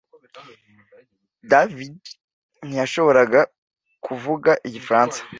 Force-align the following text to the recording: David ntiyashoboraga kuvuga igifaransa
David 1.51 1.99
ntiyashoboraga 2.67 3.41
kuvuga 4.05 4.51
igifaransa 4.67 5.19